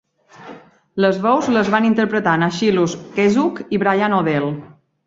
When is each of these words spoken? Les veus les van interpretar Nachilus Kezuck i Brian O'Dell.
Les 1.05 1.19
veus 1.25 1.51
les 1.57 1.69
van 1.75 1.87
interpretar 1.91 2.35
Nachilus 2.45 2.99
Kezuck 3.21 3.63
i 3.79 3.83
Brian 3.87 4.23
O'Dell. 4.23 4.53